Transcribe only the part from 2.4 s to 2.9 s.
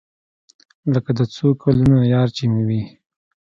مې وي.